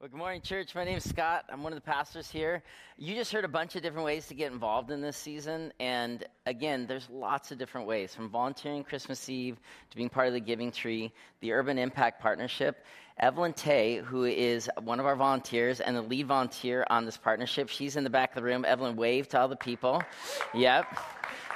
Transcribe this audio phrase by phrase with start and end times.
[0.00, 0.76] Well, good morning, church.
[0.76, 1.46] My name is Scott.
[1.48, 2.62] I'm one of the pastors here.
[2.98, 5.72] You just heard a bunch of different ways to get involved in this season.
[5.80, 9.56] And again, there's lots of different ways from volunteering Christmas Eve
[9.90, 12.84] to being part of the Giving Tree, the Urban Impact Partnership.
[13.20, 17.68] Evelyn Tay, who is one of our volunteers and the lead volunteer on this partnership,
[17.68, 18.64] she's in the back of the room.
[18.64, 20.02] Evelyn, wave to all the people.
[20.54, 20.86] Yep.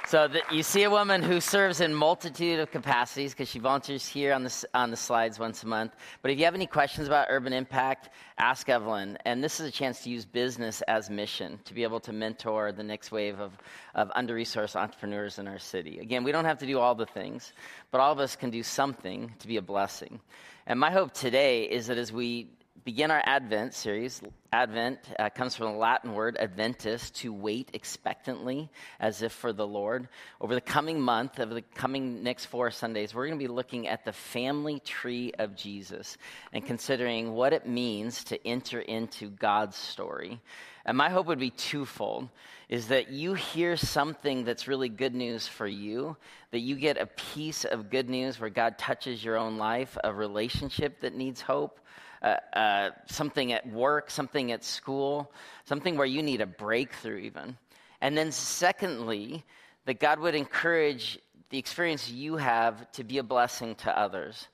[0.05, 4.05] So the, you see a woman who serves in multitude of capacities because she volunteers
[4.05, 5.93] here on the, on the slides once a month.
[6.21, 9.17] But if you have any questions about urban impact, ask Evelyn.
[9.23, 12.73] And this is a chance to use business as mission to be able to mentor
[12.73, 13.53] the next wave of,
[13.95, 15.99] of under-resourced entrepreneurs in our city.
[15.99, 17.53] Again, we don't have to do all the things,
[17.89, 20.19] but all of us can do something to be a blessing.
[20.65, 22.47] And my hope today is that as we
[22.83, 24.21] begin our Advent series.
[24.51, 29.65] Advent uh, comes from the Latin word adventus, to wait expectantly as if for the
[29.65, 30.09] Lord.
[30.41, 33.87] Over the coming month, over the coming next four Sundays, we're going to be looking
[33.87, 36.17] at the family tree of Jesus
[36.51, 40.41] and considering what it means to enter into God's story.
[40.85, 42.29] And my hope would be twofold
[42.67, 46.17] is that you hear something that's really good news for you,
[46.51, 50.13] that you get a piece of good news where God touches your own life, a
[50.13, 51.79] relationship that needs hope
[52.23, 55.31] uh, uh, something at work, something at school,
[55.65, 57.57] something where you need a breakthrough, even.
[57.99, 59.43] And then, secondly,
[59.85, 64.47] that God would encourage the experience you have to be a blessing to others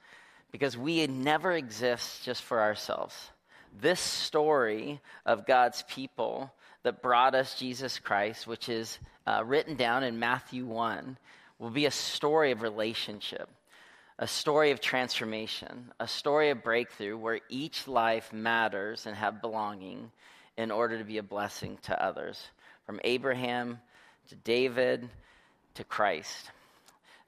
[0.52, 3.16] because we never exist just for ourselves.
[3.79, 6.53] This story of God's people
[6.83, 11.17] that brought us Jesus Christ, which is uh, written down in Matthew 1,
[11.59, 13.49] will be a story of relationship
[14.19, 20.11] a story of transformation, a story of breakthrough where each life matters and have belonging
[20.57, 22.49] in order to be a blessing to others.
[22.85, 23.79] From Abraham
[24.27, 25.09] to David
[25.75, 26.51] to Christ.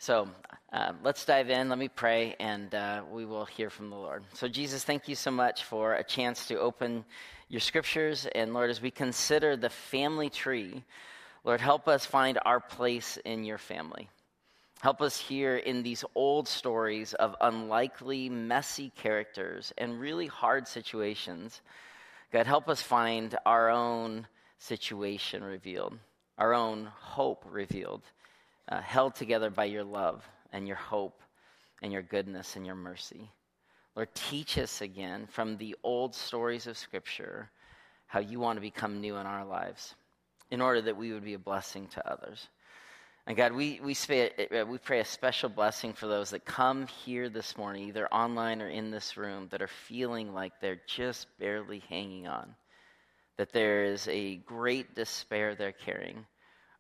[0.01, 0.27] So
[0.73, 1.69] uh, let's dive in.
[1.69, 4.23] Let me pray, and uh, we will hear from the Lord.
[4.33, 7.05] So, Jesus, thank you so much for a chance to open
[7.49, 8.25] your scriptures.
[8.33, 10.83] And, Lord, as we consider the family tree,
[11.43, 14.09] Lord, help us find our place in your family.
[14.79, 21.61] Help us hear in these old stories of unlikely, messy characters and really hard situations.
[22.33, 24.25] God, help us find our own
[24.57, 25.99] situation revealed,
[26.39, 28.01] our own hope revealed,
[28.69, 31.21] uh, held together by your love and your hope
[31.81, 33.29] and your goodness and your mercy.
[33.95, 37.49] Lord, teach us again from the old stories of Scripture
[38.07, 39.95] how you want to become new in our lives
[40.49, 42.47] in order that we would be a blessing to others.
[43.27, 47.29] And God, we, we, uh, we pray a special blessing for those that come here
[47.29, 51.79] this morning, either online or in this room, that are feeling like they're just barely
[51.87, 52.55] hanging on,
[53.37, 56.25] that there is a great despair they're carrying,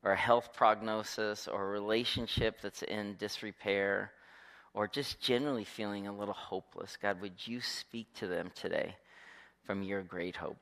[0.03, 4.11] or a health prognosis, or a relationship that's in disrepair,
[4.73, 6.97] or just generally feeling a little hopeless.
[7.01, 8.95] God, would you speak to them today
[9.65, 10.57] from your great hope?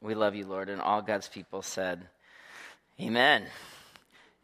[0.00, 0.68] We love you, Lord.
[0.68, 2.08] And all God's people said,
[3.00, 3.44] Amen.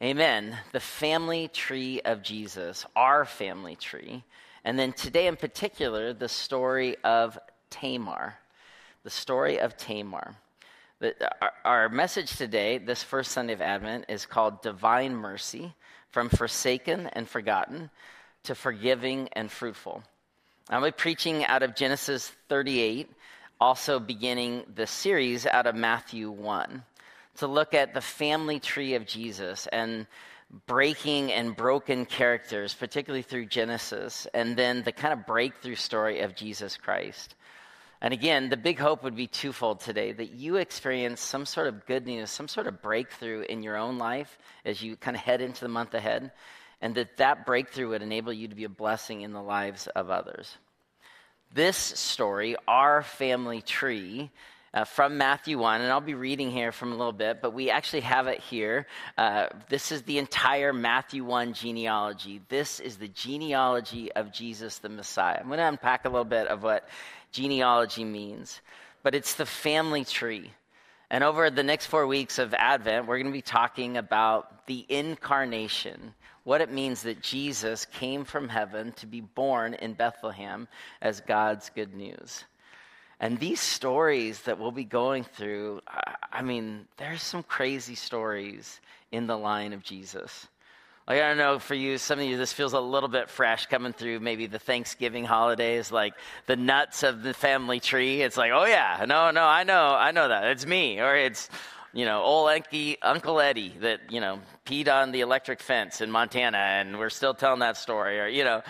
[0.03, 0.57] Amen.
[0.73, 4.25] The family tree of Jesus, our family tree.
[4.65, 7.39] And then today in particular, the story of
[7.71, 8.37] Tamar.
[9.03, 10.37] The story of Tamar.
[11.65, 15.75] Our, message today, this first Sunday of Advent, is called Divine Mercy
[16.11, 17.91] from Forsaken and Forgotten
[18.45, 20.03] to Forgiving and Fruitful.
[20.71, 23.11] I'll be preaching out of Genesis 38,
[23.61, 26.83] also beginning the series out of Matthew 1
[27.39, 30.07] to look at the family tree of Jesus and
[30.67, 36.37] breaking and broken characters, particularly through Genesis, and then the kind of breakthrough story of
[36.37, 37.35] Jesus Christ.
[38.05, 41.87] And again, the big hope would be twofold today that you experience some sort of
[41.87, 45.41] good news, some sort of breakthrough in your own life as you kind of head
[45.41, 46.31] into the month ahead,
[46.83, 50.11] and that that breakthrough would enable you to be a blessing in the lives of
[50.11, 50.59] others.
[51.55, 54.31] This story, our family tree,
[54.75, 57.71] uh, from Matthew 1, and I'll be reading here from a little bit, but we
[57.71, 58.87] actually have it here.
[59.17, 62.43] Uh, this is the entire Matthew 1 genealogy.
[62.49, 65.39] This is the genealogy of Jesus the Messiah.
[65.41, 66.89] I'm going to unpack a little bit of what
[67.35, 68.61] genealogy means,
[69.03, 70.53] but it's the family tree.
[71.11, 74.87] And over the next four weeks of Advent, we're going to be talking about the
[74.89, 76.15] incarnation,
[76.45, 80.69] what it means that Jesus came from heaven to be born in Bethlehem
[81.03, 82.45] as God's good news.
[83.21, 85.81] And these stories that we'll be going through,
[86.33, 88.81] I mean, there's some crazy stories
[89.13, 90.47] in the line of Jesus.
[91.07, 93.67] Like, I don't know, for you, some of you, this feels a little bit fresh
[93.67, 96.15] coming through maybe the Thanksgiving holidays, like
[96.47, 98.23] the nuts of the family tree.
[98.23, 100.45] It's like, oh, yeah, no, no, I know, I know that.
[100.45, 101.01] It's me.
[101.01, 101.51] Or it's,
[101.93, 106.11] you know, old Uncle, Uncle Eddie that, you know, peed on the electric fence in
[106.11, 108.63] Montana and we're still telling that story or, you know.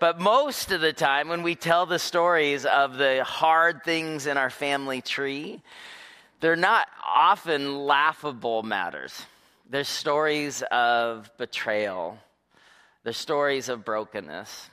[0.00, 4.36] But most of the time when we tell the stories of the hard things in
[4.36, 5.62] our family tree,
[6.40, 9.24] they're not often laughable matters.
[9.68, 12.18] They're stories of betrayal.
[13.02, 14.70] They're stories of brokenness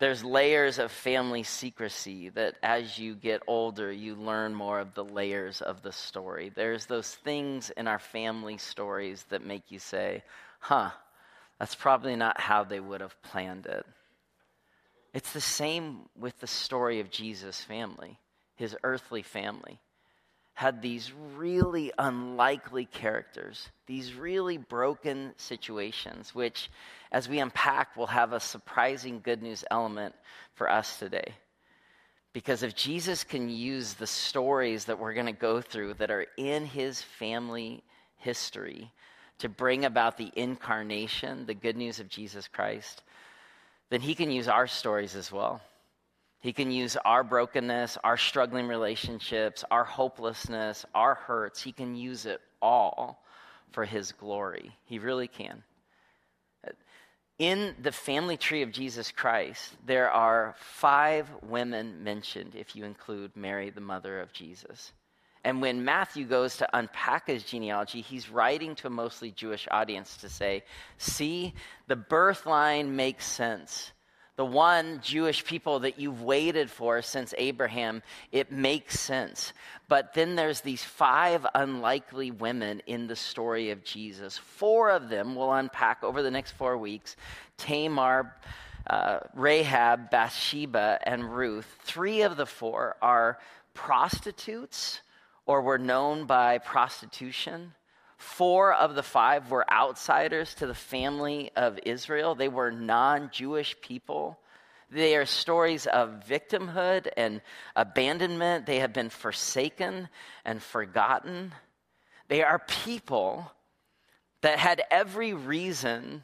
[0.00, 5.04] there's layers of family secrecy that as you get older, you learn more of the
[5.04, 6.50] layers of the story.
[6.54, 10.22] There's those things in our family stories that make you say,
[10.58, 10.90] huh,
[11.58, 13.84] that's probably not how they would have planned it.
[15.12, 18.18] It's the same with the story of Jesus' family,
[18.56, 19.80] his earthly family.
[20.60, 26.70] Had these really unlikely characters, these really broken situations, which
[27.10, 30.14] as we unpack, we'll have a surprising good news element
[30.52, 31.32] for us today.
[32.34, 36.26] Because if Jesus can use the stories that we're going to go through that are
[36.36, 37.82] in his family
[38.18, 38.92] history
[39.38, 43.02] to bring about the incarnation, the good news of Jesus Christ,
[43.88, 45.62] then he can use our stories as well.
[46.40, 51.62] He can use our brokenness, our struggling relationships, our hopelessness, our hurts.
[51.62, 53.22] He can use it all
[53.72, 54.74] for his glory.
[54.84, 55.62] He really can
[57.40, 63.34] in the family tree of Jesus Christ, there are five women mentioned if you include
[63.34, 64.92] Mary, the mother of Jesus.
[65.42, 70.18] And when Matthew goes to unpack his genealogy, he's writing to a mostly Jewish audience
[70.18, 70.64] to say,
[70.98, 71.54] see,
[71.88, 73.90] the birth line makes sense
[74.36, 79.52] the one Jewish people that you've waited for since Abraham, it makes sense.
[79.88, 84.38] But then there's these five unlikely women in the story of Jesus.
[84.38, 87.16] Four of them we'll unpack over the next four weeks
[87.58, 88.34] Tamar,
[88.86, 91.66] uh, Rahab, Bathsheba, and Ruth.
[91.82, 93.38] Three of the four are
[93.74, 95.00] prostitutes
[95.46, 97.74] or were known by prostitution.
[98.20, 102.34] Four of the five were outsiders to the family of Israel.
[102.34, 104.38] They were non Jewish people.
[104.90, 107.40] They are stories of victimhood and
[107.74, 108.66] abandonment.
[108.66, 110.10] They have been forsaken
[110.44, 111.54] and forgotten.
[112.28, 113.50] They are people
[114.42, 116.22] that had every reason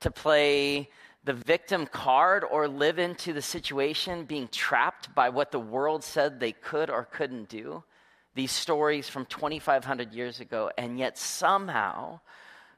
[0.00, 0.88] to play
[1.24, 6.40] the victim card or live into the situation being trapped by what the world said
[6.40, 7.84] they could or couldn't do
[8.34, 12.20] these stories from 2,500 years ago, and yet somehow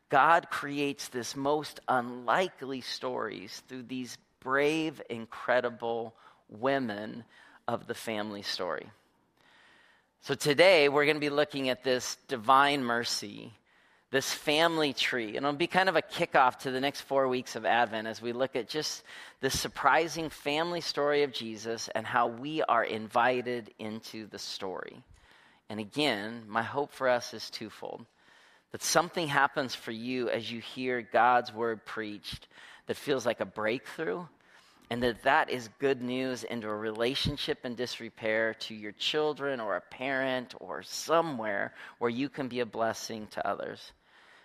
[0.08, 6.14] God creates this most unlikely stories through these brave, incredible
[6.48, 7.24] women
[7.66, 8.86] of the family story.
[10.20, 13.52] So today we're going to be looking at this divine mercy,
[14.10, 17.56] this family tree, and it'll be kind of a kickoff to the next four weeks
[17.56, 19.02] of Advent as we look at just
[19.40, 25.02] the surprising family story of Jesus and how we are invited into the story.
[25.68, 28.06] And again, my hope for us is twofold
[28.72, 32.48] that something happens for you as you hear God's word preached
[32.86, 34.24] that feels like a breakthrough,
[34.90, 39.76] and that that is good news into a relationship in disrepair to your children or
[39.76, 43.92] a parent or somewhere where you can be a blessing to others.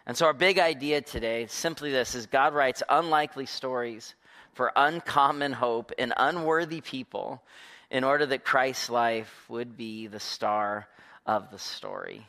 [0.08, 4.16] And so our big idea today, simply this, is God writes unlikely stories
[4.54, 7.44] for uncommon hope in unworthy people
[7.92, 10.88] in order that Christ's life would be the star
[11.26, 12.26] of the story.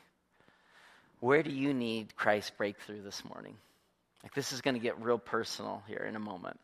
[1.20, 3.56] Where do you need Christ's breakthrough this morning?
[4.22, 6.58] Like, this is going to get real personal here in a moment.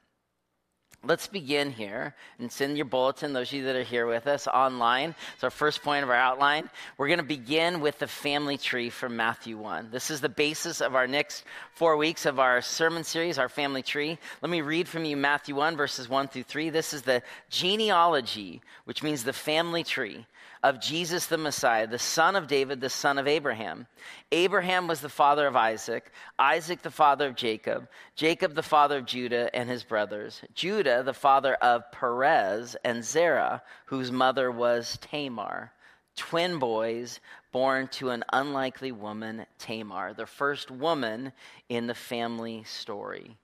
[1.04, 4.48] Let's begin here and send your bulletin, those of you that are here with us
[4.48, 5.14] online.
[5.34, 6.68] It's our first point of our outline.
[6.96, 9.90] We're going to begin with the family tree from Matthew 1.
[9.92, 13.82] This is the basis of our next four weeks of our sermon series, our family
[13.82, 14.18] tree.
[14.42, 16.70] Let me read from you Matthew 1, verses 1 through 3.
[16.70, 20.26] This is the genealogy, which means the family tree
[20.62, 23.86] of Jesus the Messiah, the son of David, the son of Abraham.
[24.32, 29.06] Abraham was the father of Isaac, Isaac the father of Jacob, Jacob the father of
[29.06, 35.72] Judah and his brothers, Judah the father of Perez and Zerah, whose mother was Tamar,
[36.16, 37.20] twin boys
[37.52, 41.32] born to an unlikely woman, Tamar, the first woman
[41.68, 43.36] in the family story.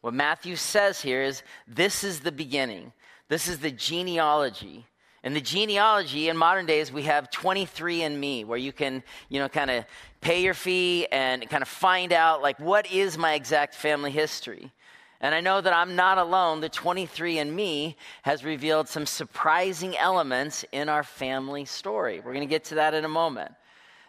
[0.00, 2.92] What Matthew says here is this is the beginning.
[3.28, 4.86] This is the genealogy
[5.24, 9.70] in the genealogy, in modern days, we have 23andMe, where you can, you know, kind
[9.70, 9.86] of
[10.20, 14.70] pay your fee and kind of find out, like, what is my exact family history?
[15.22, 16.60] And I know that I'm not alone.
[16.60, 22.20] The 23andMe has revealed some surprising elements in our family story.
[22.20, 23.50] We're going to get to that in a moment.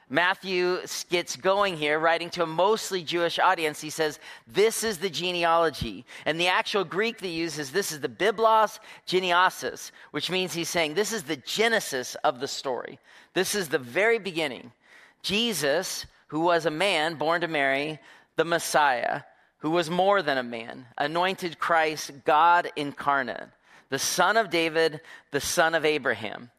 [0.09, 3.81] Matthew gets going here, writing to a mostly Jewish audience.
[3.81, 6.05] He says, This is the genealogy.
[6.25, 10.69] And the actual Greek that he uses, this is the Biblos Genesis, which means he's
[10.69, 12.99] saying this is the genesis of the story.
[13.33, 14.71] This is the very beginning.
[15.23, 17.99] Jesus, who was a man born to Mary,
[18.35, 19.21] the Messiah,
[19.59, 23.47] who was more than a man, anointed Christ, God incarnate,
[23.89, 26.51] the son of David, the son of Abraham.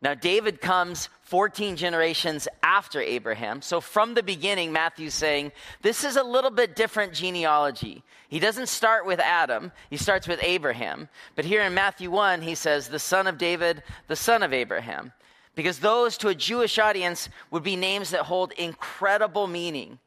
[0.00, 3.60] Now, David comes 14 generations after Abraham.
[3.60, 5.50] So, from the beginning, Matthew's saying
[5.82, 8.04] this is a little bit different genealogy.
[8.28, 11.08] He doesn't start with Adam, he starts with Abraham.
[11.34, 15.12] But here in Matthew 1, he says, the son of David, the son of Abraham.
[15.56, 19.98] Because those to a Jewish audience would be names that hold incredible meaning.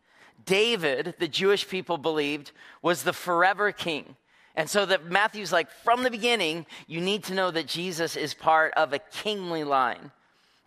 [0.46, 4.16] David, the Jewish people believed, was the forever king.
[4.56, 8.34] And so that Matthew's like, from the beginning, you need to know that Jesus is
[8.34, 10.14] part of a kingly line.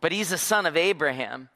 [0.00, 1.48] But he's the son of Abraham.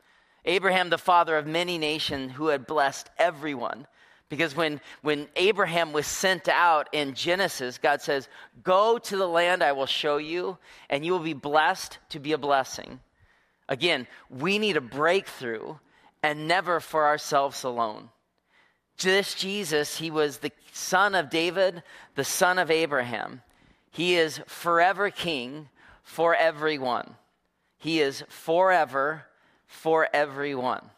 [0.44, 3.86] Abraham, the father of many nations, who had blessed everyone.
[4.28, 8.28] Because when, when Abraham was sent out in Genesis, God says,
[8.62, 10.58] Go to the land I will show you,
[10.90, 13.00] and you will be blessed to be a blessing.
[13.68, 15.76] Again, we need a breakthrough
[16.22, 18.10] and never for ourselves alone.
[18.98, 21.82] This Jesus, he was the son of David,
[22.14, 23.42] the son of Abraham.
[23.90, 25.68] He is forever king
[26.02, 27.14] for everyone.
[27.84, 29.26] He is forever
[29.66, 30.88] for everyone.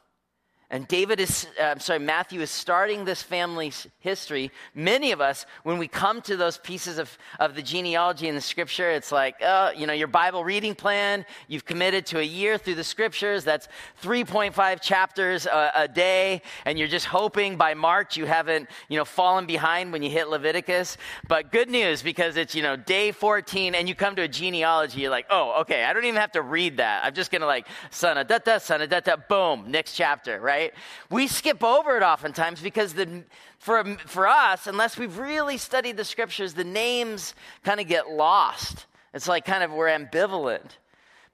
[0.68, 4.50] And David is, uh, I'm sorry, Matthew is starting this family's history.
[4.74, 8.40] Many of us, when we come to those pieces of, of the genealogy in the
[8.40, 12.58] scripture, it's like, oh, you know, your Bible reading plan, you've committed to a year
[12.58, 13.44] through the scriptures.
[13.44, 13.68] That's
[14.02, 16.42] 3.5 chapters a, a day.
[16.64, 20.28] And you're just hoping by March you haven't, you know, fallen behind when you hit
[20.28, 20.96] Leviticus.
[21.28, 25.02] But good news because it's, you know, day 14 and you come to a genealogy,
[25.02, 27.04] you're like, oh, okay, I don't even have to read that.
[27.04, 29.94] I'm just going to like, son of da da, son of da da, boom, next
[29.94, 30.55] chapter, right?
[30.56, 30.72] Right?
[31.10, 33.24] We skip over it oftentimes because the,
[33.58, 38.86] for, for us, unless we've really studied the scriptures, the names kind of get lost.
[39.12, 40.70] It's like kind of we're ambivalent.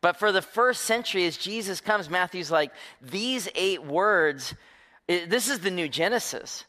[0.00, 4.55] But for the first century, as Jesus comes, Matthew's like, these eight words,
[5.07, 6.64] it, this is the new Genesis.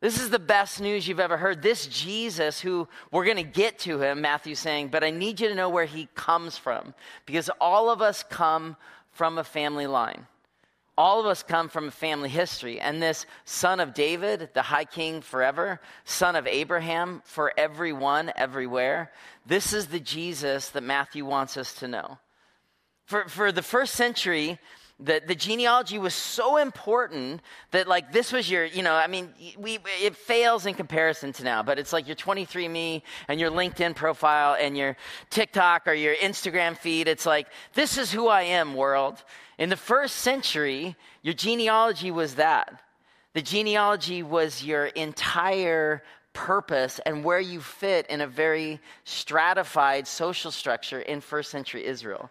[0.00, 1.62] This is the best news you've ever heard.
[1.62, 5.48] This Jesus, who we're going to get to him, Matthew's saying, but I need you
[5.48, 6.94] to know where he comes from
[7.24, 8.76] because all of us come
[9.12, 10.26] from a family line.
[10.98, 14.84] All of us come from a family history, and this son of David, the high
[14.84, 19.10] king forever, son of Abraham for everyone, everywhere,
[19.46, 22.18] this is the Jesus that Matthew wants us to know.
[23.06, 24.58] For, for the first century,
[25.00, 27.40] the, the genealogy was so important
[27.72, 31.42] that like this was your you know i mean we it fails in comparison to
[31.42, 34.96] now but it's like your 23andme and your linkedin profile and your
[35.30, 39.24] tiktok or your instagram feed it's like this is who i am world
[39.58, 42.82] in the first century your genealogy was that
[43.34, 50.50] the genealogy was your entire purpose and where you fit in a very stratified social
[50.50, 52.30] structure in first century israel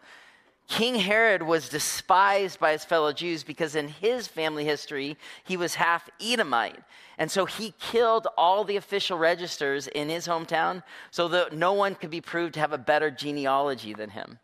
[0.72, 5.76] King Herod was despised by his fellow Jews because in his family history, he was
[5.76, 6.80] half Edomite.
[7.18, 11.96] And so he killed all the official registers in his hometown so that no one
[11.96, 14.40] could be proved to have a better genealogy than him.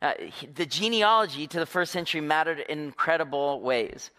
[0.00, 0.12] Uh,
[0.54, 4.10] the genealogy to the first century mattered in incredible ways.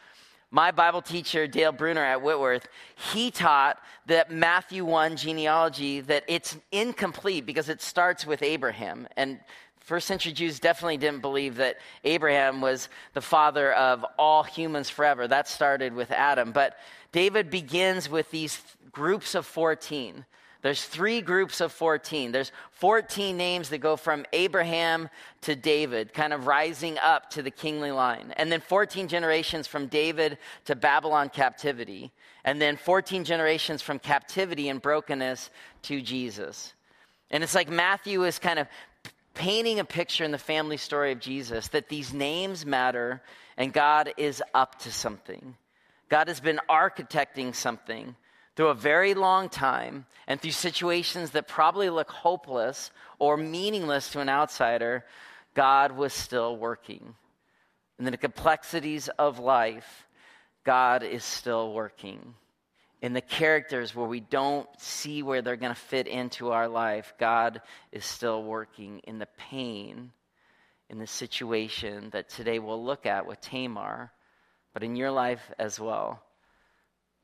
[0.51, 2.67] My Bible teacher, Dale Bruner at Whitworth,
[3.13, 9.07] he taught that Matthew 1 genealogy, that it's incomplete because it starts with Abraham.
[9.15, 9.39] And
[9.89, 15.27] First century Jews definitely didn't believe that Abraham was the father of all humans forever.
[15.27, 16.51] That started with Adam.
[16.51, 16.77] But
[17.11, 20.25] David begins with these groups of 14.
[20.61, 22.31] There's three groups of 14.
[22.33, 25.09] There's 14 names that go from Abraham
[25.41, 28.33] to David, kind of rising up to the kingly line.
[28.35, 32.11] And then 14 generations from David to Babylon captivity.
[32.43, 35.49] And then 14 generations from captivity and brokenness
[35.83, 36.73] to Jesus.
[37.31, 38.67] And it's like Matthew is kind of
[39.35, 43.21] painting a picture in the family story of Jesus that these names matter
[43.55, 45.55] and God is up to something.
[46.09, 48.15] God has been architecting something
[48.59, 54.19] through a very long time and through situations that probably look hopeless or meaningless to
[54.19, 55.05] an outsider.
[55.53, 57.15] God was still working.
[57.99, 60.05] In the complexities of life,
[60.65, 62.33] God is still working
[63.01, 67.13] in the characters where we don't see where they're going to fit into our life,
[67.17, 67.61] God
[67.93, 70.11] is still working in the pain,
[70.89, 74.11] in the situation that today we'll look at with Tamar,
[74.73, 76.21] but in your life as well.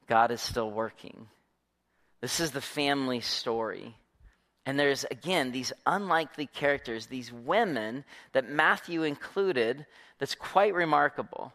[0.08, 1.28] God is still working.
[2.22, 3.96] This is the family story.
[4.66, 9.86] And there's, again, these unlikely characters, these women that Matthew included,
[10.20, 11.54] that's quite remarkable.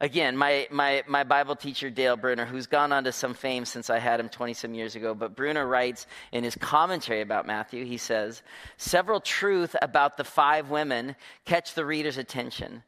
[0.00, 3.88] Again, my, my, my Bible teacher, Dale Bruner, who's gone on to some fame since
[3.88, 7.84] I had him 20 some years ago, but Bruner writes in his commentary about Matthew,
[7.84, 8.42] he says,
[8.76, 12.82] Several truths about the five women catch the reader's attention.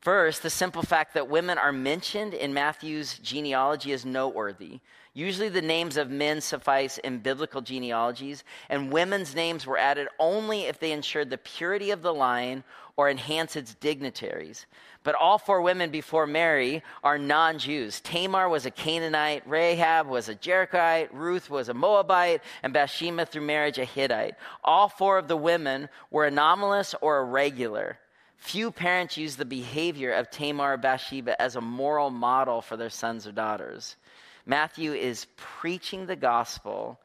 [0.00, 4.80] First, the simple fact that women are mentioned in Matthew's genealogy is noteworthy.
[5.14, 10.64] Usually, the names of men suffice in biblical genealogies, and women's names were added only
[10.64, 12.62] if they ensured the purity of the line
[12.96, 14.66] or enhanced its dignitaries.
[15.02, 18.00] But all four women before Mary are non Jews.
[18.00, 23.42] Tamar was a Canaanite, Rahab was a Jerichoite, Ruth was a Moabite, and Bathsheba through
[23.42, 24.34] marriage a Hittite.
[24.62, 27.98] All four of the women were anomalous or irregular.
[28.36, 32.90] Few parents use the behavior of Tamar or Bathsheba as a moral model for their
[32.90, 33.96] sons or daughters.
[34.44, 37.00] Matthew is preaching the gospel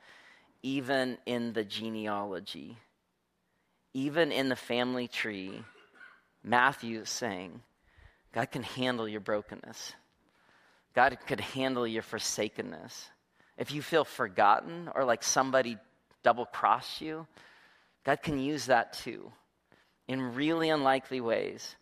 [0.62, 2.78] even in the genealogy,
[3.94, 5.64] even in the family tree.
[6.44, 7.62] Matthew is saying,
[8.34, 9.94] God can handle your brokenness.
[10.94, 13.10] God could handle your forsakenness.
[13.58, 15.78] If you feel forgotten or like somebody
[16.24, 17.26] double crossed you,
[18.04, 19.32] God can use that too.
[20.12, 21.78] In really unlikely ways,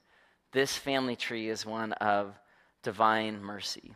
[0.51, 2.37] this family tree is one of
[2.83, 3.95] divine mercy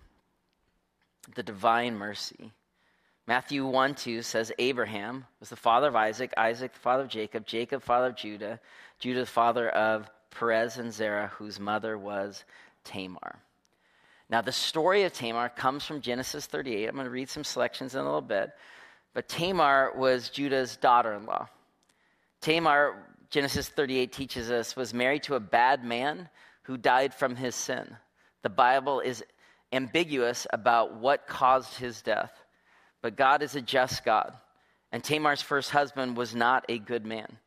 [1.35, 2.51] the divine mercy.
[3.27, 7.45] Matthew 1 2 says Abraham was the father of Isaac, Isaac the father of Jacob,
[7.45, 8.59] Jacob the father of Judah,
[8.97, 12.43] Judah the father of Perez and Zerah, whose mother was
[12.83, 13.37] Tamar.
[14.29, 16.87] Now, the story of Tamar comes from Genesis 38.
[16.87, 18.51] I'm going to read some selections in a little bit.
[19.13, 21.47] But Tamar was Judah's daughter in law.
[22.41, 22.95] Tamar,
[23.33, 26.29] Genesis 38 teaches us, was married to a bad man
[26.65, 27.97] who died from his sin.
[28.43, 29.23] The Bible is
[29.71, 32.31] ambiguous about what caused his death,
[33.01, 34.33] but God is a just God.
[34.91, 37.39] And Tamar's first husband was not a good man.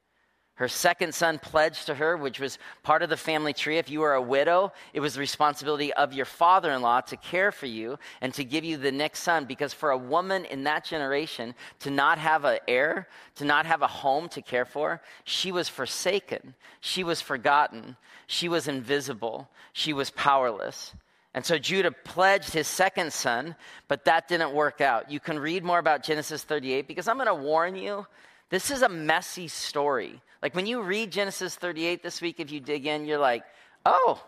[0.57, 3.77] Her second son pledged to her, which was part of the family tree.
[3.77, 7.17] If you were a widow, it was the responsibility of your father in law to
[7.19, 9.45] care for you and to give you the next son.
[9.45, 13.83] Because for a woman in that generation to not have an heir, to not have
[13.83, 16.55] a home to care for, she was forsaken.
[16.81, 17.97] She was forgotten.
[18.27, 19.51] She was invisible.
[19.75, 20.95] She was powerless.
[21.35, 23.57] And so Judah pledged his second son,
[23.89, 25.11] but that didn't work out.
[25.11, 28.07] You can read more about Genesis 38 because I'm going to warn you,
[28.51, 30.21] this is a messy story.
[30.43, 33.43] Like when you read Genesis 38 this week, if you dig in, you're like,
[33.85, 34.23] oh,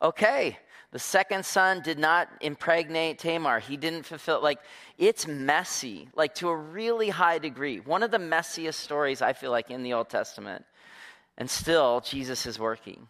[0.00, 0.58] okay.
[0.92, 3.58] The second son did not impregnate Tamar.
[3.58, 4.60] He didn't fulfill, like,
[4.96, 7.80] it's messy, like to a really high degree.
[7.80, 10.64] One of the messiest stories I feel like in the Old Testament.
[11.36, 13.08] And still, Jesus is working.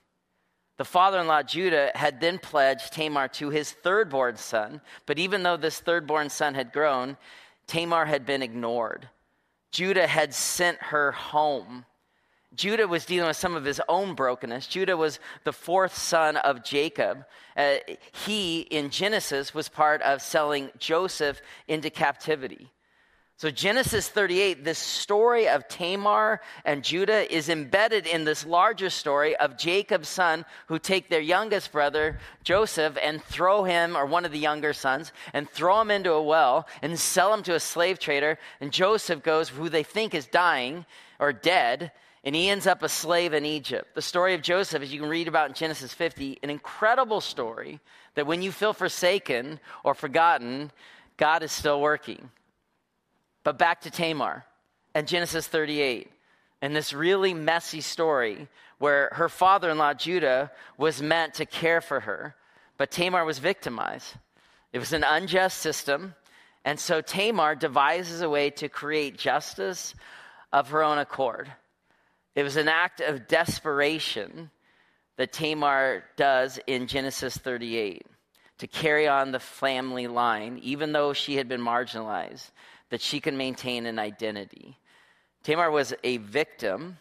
[0.78, 5.42] The father in law, Judah, had then pledged Tamar to his third-born son, but even
[5.42, 7.18] though this third-born son had grown,
[7.66, 9.10] Tamar had been ignored.
[9.74, 11.84] Judah had sent her home.
[12.54, 14.68] Judah was dealing with some of his own brokenness.
[14.68, 17.24] Judah was the fourth son of Jacob.
[17.56, 17.78] Uh,
[18.24, 22.70] he, in Genesis, was part of selling Joseph into captivity.
[23.36, 29.34] So, Genesis 38, this story of Tamar and Judah is embedded in this larger story
[29.34, 34.30] of Jacob's son who take their youngest brother, Joseph, and throw him, or one of
[34.30, 37.98] the younger sons, and throw him into a well and sell him to a slave
[37.98, 38.38] trader.
[38.60, 40.86] And Joseph goes, who they think is dying
[41.18, 41.90] or dead,
[42.22, 43.96] and he ends up a slave in Egypt.
[43.96, 47.80] The story of Joseph, as you can read about in Genesis 50, an incredible story
[48.14, 50.70] that when you feel forsaken or forgotten,
[51.16, 52.30] God is still working.
[53.44, 54.44] But back to Tamar
[54.94, 56.10] and Genesis 38
[56.62, 61.82] and this really messy story where her father in law, Judah, was meant to care
[61.82, 62.34] for her,
[62.78, 64.14] but Tamar was victimized.
[64.72, 66.14] It was an unjust system.
[66.64, 69.94] And so Tamar devises a way to create justice
[70.52, 71.52] of her own accord.
[72.34, 74.50] It was an act of desperation
[75.16, 78.06] that Tamar does in Genesis 38
[78.58, 82.50] to carry on the family line, even though she had been marginalized
[82.94, 84.78] that she can maintain an identity.
[85.42, 86.96] Tamar was a victim,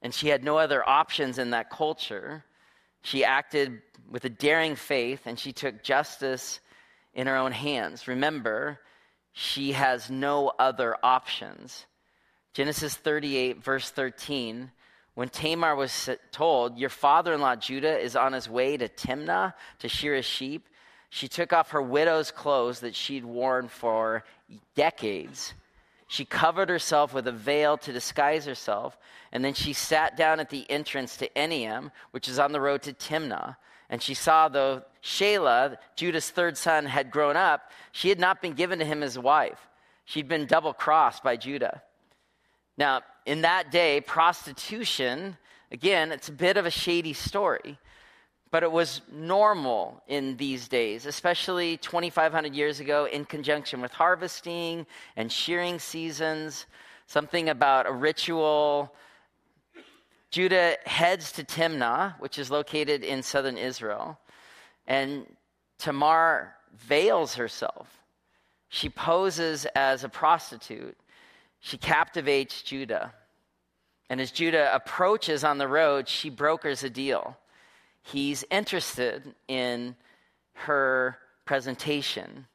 [0.00, 2.46] and she had no other options in that culture.
[3.02, 6.60] She acted with a daring faith, and she took justice
[7.12, 8.08] in her own hands.
[8.08, 8.80] Remember,
[9.34, 11.84] she has no other options.
[12.54, 14.70] Genesis 38, verse 13.
[15.12, 19.52] When Tamar was told, Your father in law Judah is on his way to Timnah
[19.80, 20.70] to shear his sheep,
[21.10, 24.24] she took off her widow's clothes that she'd worn for
[24.74, 25.54] decades.
[26.06, 28.96] She covered herself with a veil to disguise herself,
[29.30, 32.82] and then she sat down at the entrance to Enaim, which is on the road
[32.82, 33.56] to Timnah.
[33.90, 38.54] And she saw, though Shelah, Judah's third son, had grown up, she had not been
[38.54, 39.60] given to him as a wife.
[40.04, 41.82] She'd been double crossed by Judah.
[42.78, 45.36] Now, in that day, prostitution,
[45.70, 47.78] again, it's a bit of a shady story.
[48.50, 54.86] But it was normal in these days, especially 2,500 years ago, in conjunction with harvesting
[55.16, 56.66] and shearing seasons,
[57.06, 58.94] something about a ritual
[60.30, 64.18] Judah heads to Timnah, which is located in southern Israel,
[64.86, 65.26] and
[65.78, 67.88] Tamar veils herself.
[68.68, 70.96] She poses as a prostitute.
[71.60, 73.14] She captivates Judah.
[74.10, 77.36] And as Judah approaches on the road, she brokers a deal.
[78.02, 79.96] He's interested in
[80.54, 82.46] her presentation.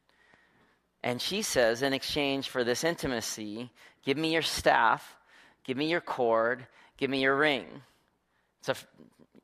[1.04, 3.70] And she says, in exchange for this intimacy,
[4.06, 5.16] give me your staff,
[5.64, 6.66] give me your cord,
[6.98, 7.66] give me your ring.
[8.62, 8.74] So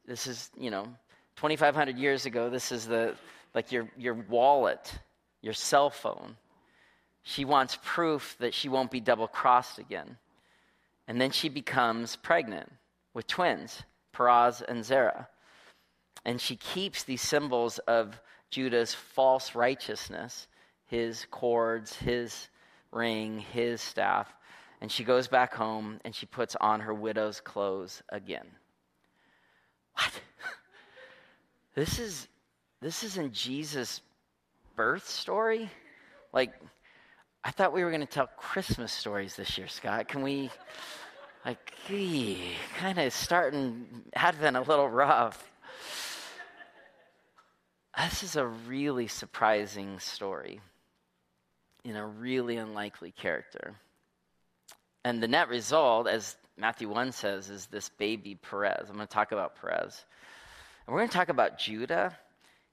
[0.05, 0.85] this is, you know,
[1.35, 3.15] 2,500 years ago, this is the,
[3.53, 4.99] like your, your wallet,
[5.41, 6.38] your cell phone.
[7.23, 10.17] She wants proof that she won't be double crossed again.
[11.07, 12.71] And then she becomes pregnant
[13.13, 13.83] with twins,
[14.13, 15.27] Perez and Zerah.
[16.25, 20.47] And she keeps these symbols of Judah's false righteousness
[20.86, 22.49] his cords, his
[22.91, 24.34] ring, his staff.
[24.82, 28.47] And she goes back home and she puts on her widow's clothes again.
[29.93, 30.12] What?
[31.75, 32.27] This is
[32.82, 34.01] this isn't Jesus'
[34.75, 35.69] birth story?
[36.34, 36.51] Like
[37.43, 40.10] I thought we were going to tell Christmas stories this year, Scott.
[40.10, 40.49] Can we
[41.45, 41.73] like
[42.77, 45.49] kind of starting Advent a little rough?
[47.99, 50.62] This is a really surprising story
[51.83, 53.75] in a really unlikely character.
[55.03, 58.89] And the net result, as Matthew 1 says, is this baby Perez.
[58.89, 60.05] I'm going to talk about Perez.
[60.85, 62.17] And we're going to talk about Judah.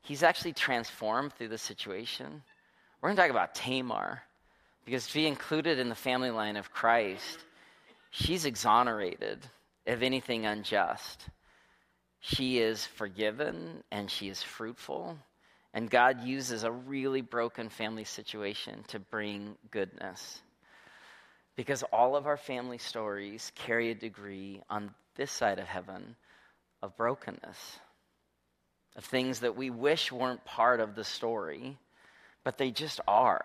[0.03, 2.43] He's actually transformed through the situation.
[3.01, 4.23] We're going to talk about Tamar,
[4.85, 7.39] because to be included in the family line of Christ,
[8.11, 9.41] she's exonerated
[9.89, 11.27] of anything unjust.
[12.29, 15.17] She is forgiven and she is fruitful.
[15.73, 20.41] And God uses a really broken family situation to bring goodness.
[21.55, 26.17] Because all of our family stories carry a degree on this side of heaven
[26.83, 27.79] of brokenness,
[28.97, 31.79] of things that we wish weren't part of the story,
[32.43, 33.45] but they just are.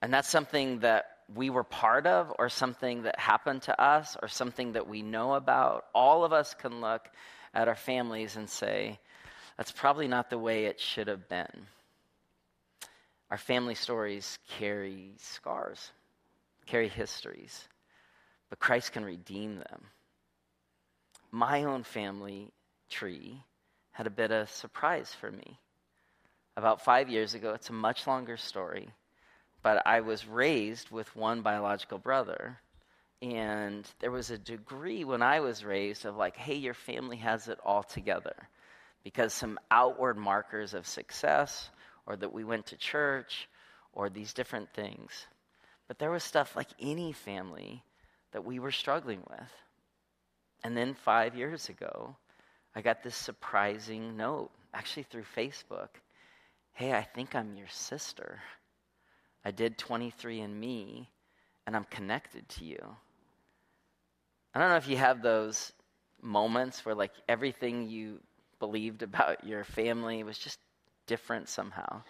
[0.00, 4.28] And that's something that we were part of, or something that happened to us, or
[4.28, 5.86] something that we know about.
[5.94, 7.08] All of us can look
[7.54, 8.98] at our families and say,
[9.56, 11.66] that's probably not the way it should have been.
[13.30, 15.92] Our family stories carry scars,
[16.66, 17.68] carry histories,
[18.48, 19.86] but Christ can redeem them.
[21.30, 22.50] My own family
[22.88, 23.42] tree
[23.92, 25.58] had a bit of surprise for me.
[26.56, 28.90] About five years ago, it's a much longer story,
[29.62, 32.58] but I was raised with one biological brother
[33.22, 37.48] and there was a degree when I was raised of like, hey, your family has
[37.48, 38.34] it all together.
[39.04, 41.70] Because some outward markers of success,
[42.06, 43.48] or that we went to church,
[43.92, 45.26] or these different things.
[45.88, 47.82] But there was stuff like any family
[48.32, 49.52] that we were struggling with.
[50.62, 52.14] And then five years ago,
[52.74, 55.88] I got this surprising note, actually through Facebook.
[56.72, 58.40] Hey, I think I'm your sister.
[59.44, 61.06] I did 23andMe,
[61.66, 62.96] and I'm connected to you.
[64.54, 65.72] I don't know if you have those
[66.20, 68.20] moments where like everything you
[68.58, 70.58] believed about your family was just
[71.06, 72.02] different somehow.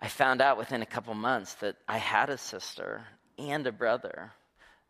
[0.00, 3.06] I found out within a couple months that I had a sister
[3.38, 4.32] and a brother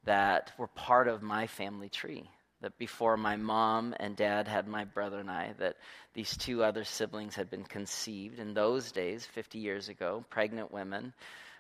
[0.05, 2.29] that were part of my family tree.
[2.63, 5.77] That before my mom and dad had my brother and I, that
[6.15, 11.13] these two other siblings had been conceived in those days, 50 years ago, pregnant women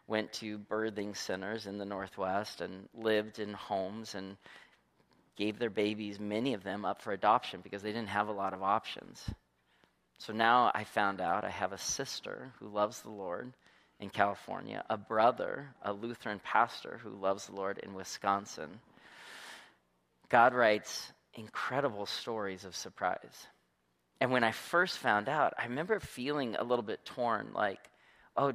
[0.06, 4.36] went to birthing centers in the Northwest and lived in homes and
[5.36, 8.54] gave their babies, many of them, up for adoption because they didn't have a lot
[8.54, 9.28] of options.
[10.18, 13.52] So now I found out I have a sister who loves the Lord
[14.00, 18.80] in California, a brother, a Lutheran pastor who loves the Lord in Wisconsin.
[20.28, 23.46] God writes incredible stories of surprise.
[24.20, 27.80] And when I first found out, I remember feeling a little bit torn like,
[28.36, 28.52] oh,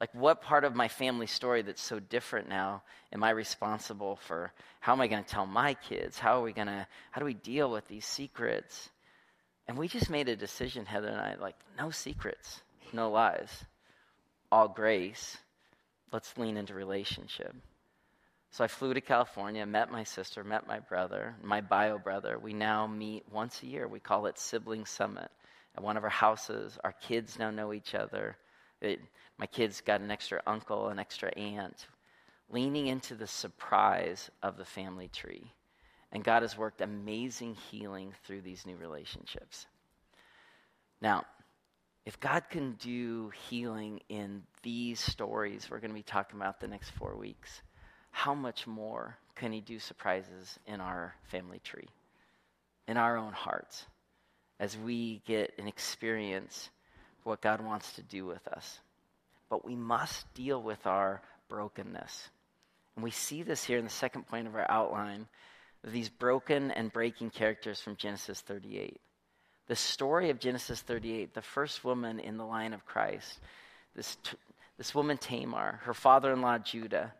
[0.00, 2.82] like, what part of my family story that's so different now
[3.12, 4.52] am I responsible for?
[4.80, 6.18] How am I going to tell my kids?
[6.18, 8.88] How are we going to, how do we deal with these secrets?
[9.68, 13.64] And we just made a decision, Heather and I, like, no secrets, no lies,
[14.50, 15.36] all grace.
[16.12, 17.54] Let's lean into relationship.
[18.52, 22.36] So I flew to California, met my sister, met my brother, my bio brother.
[22.36, 23.86] We now meet once a year.
[23.86, 25.30] We call it Sibling Summit
[25.76, 26.76] at one of our houses.
[26.82, 28.36] Our kids now know each other.
[28.80, 29.00] It,
[29.38, 31.86] my kids got an extra uncle, an extra aunt,
[32.50, 35.52] leaning into the surprise of the family tree.
[36.12, 39.66] And God has worked amazing healing through these new relationships.
[41.00, 41.24] Now,
[42.04, 46.68] if God can do healing in these stories we're going to be talking about the
[46.68, 47.62] next four weeks,
[48.10, 51.88] how much more can He do surprises in our family tree,
[52.88, 53.86] in our own hearts,
[54.58, 56.70] as we get an experience
[57.24, 58.80] what God wants to do with us.
[59.48, 62.28] But we must deal with our brokenness.
[62.96, 65.26] And we see this here in the second point of our outline
[65.82, 69.00] these broken and breaking characters from Genesis 38.
[69.66, 73.38] The story of Genesis 38, the first woman in the line of Christ,
[73.94, 74.18] this,
[74.76, 77.14] this woman Tamar, her father in law Judah,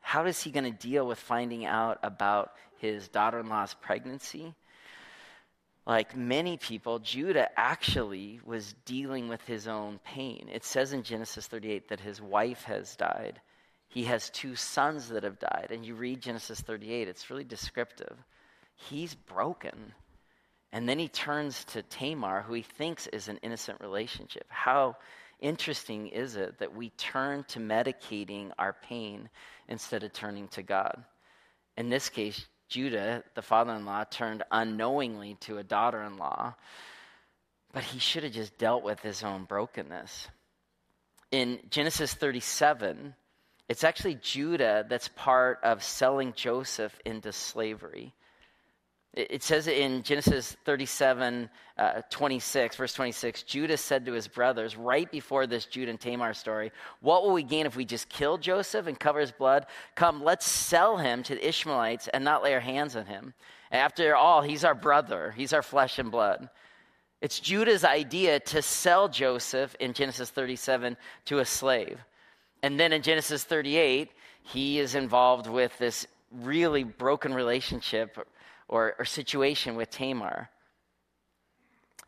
[0.00, 4.54] how is he going to deal with finding out about his daughter in law's pregnancy?
[5.86, 10.48] Like many people, Judah actually was dealing with his own pain.
[10.50, 13.40] It says in Genesis 38 that his wife has died.
[13.88, 15.68] He has two sons that have died.
[15.70, 18.16] And you read Genesis 38, it's really descriptive.
[18.74, 19.92] He's broken.
[20.72, 24.46] And then he turns to Tamar, who he thinks is an innocent relationship.
[24.48, 24.96] How
[25.38, 29.28] interesting is it that we turn to medicating our pain
[29.68, 31.04] instead of turning to God?
[31.76, 36.54] In this case, Judah, the father in law, turned unknowingly to a daughter in law,
[37.72, 40.28] but he should have just dealt with his own brokenness.
[41.30, 43.14] In Genesis 37,
[43.68, 48.14] it's actually Judah that's part of selling Joseph into slavery.
[49.16, 51.48] It says in Genesis 37,
[51.78, 56.34] uh, 26, verse 26, Judah said to his brothers, right before this Judah and Tamar
[56.34, 59.66] story, What will we gain if we just kill Joseph and cover his blood?
[59.94, 63.34] Come, let's sell him to the Ishmaelites and not lay our hands on him.
[63.70, 66.48] After all, he's our brother, he's our flesh and blood.
[67.20, 70.96] It's Judah's idea to sell Joseph in Genesis 37
[71.26, 72.00] to a slave.
[72.64, 74.10] And then in Genesis 38,
[74.42, 78.18] he is involved with this really broken relationship
[78.68, 80.48] or, or situation with Tamar.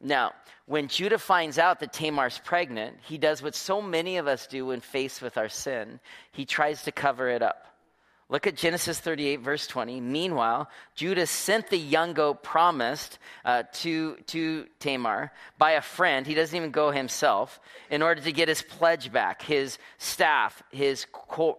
[0.01, 0.33] Now,
[0.67, 4.67] when Judah finds out that Tamar's pregnant, he does what so many of us do
[4.67, 6.01] when faced with our sin
[6.33, 7.67] he tries to cover it up.
[8.29, 10.01] Look at Genesis 38, verse 20.
[10.01, 16.27] Meanwhile, Judah sent the young goat promised uh, to, to Tamar by a friend.
[16.27, 21.07] He doesn't even go himself in order to get his pledge back his staff, his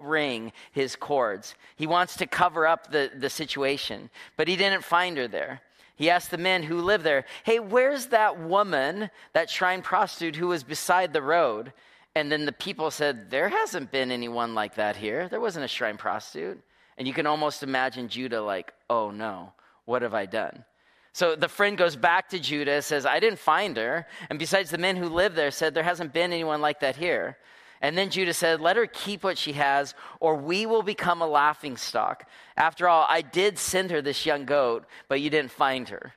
[0.02, 1.56] ring, his cords.
[1.78, 5.62] He wants to cover up the, the situation, but he didn't find her there.
[5.96, 10.50] He asked the men who live there, Hey, where's that woman, that shrine prostitute who
[10.50, 11.72] was beside the road?
[12.18, 15.30] And then the people said, There hasn't been anyone like that here.
[15.30, 16.60] There wasn't a shrine prostitute.
[16.98, 19.54] And you can almost imagine Judah like, Oh no,
[19.86, 20.66] what have I done?
[21.14, 24.08] So the friend goes back to Judah, says, I didn't find her.
[24.30, 27.38] And besides, the men who live there said, There hasn't been anyone like that here.
[27.82, 31.28] And then Judah said, Let her keep what she has, or we will become a
[31.28, 32.28] laughing stock.
[32.56, 36.14] After all, I did send her this young goat, but you didn't find her.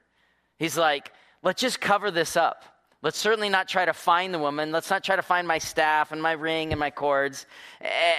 [0.59, 2.65] He's like, Let's just cover this up.
[3.03, 4.73] Let's certainly not try to find the woman.
[4.73, 7.47] Let's not try to find my staff and my ring and my cords.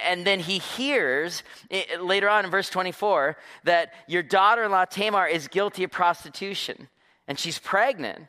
[0.07, 1.43] And then he hears
[1.99, 6.87] later on in verse 24 that your daughter in law Tamar is guilty of prostitution
[7.27, 8.25] and she's pregnant.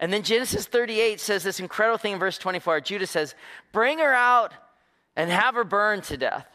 [0.00, 2.80] And then Genesis 38 says this incredible thing in verse 24.
[2.80, 3.36] Judah says,
[3.72, 4.52] Bring her out
[5.14, 6.46] and have her burned to death.